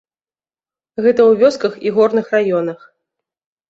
[1.03, 2.93] Гэта ў вёсках і горных раёнах.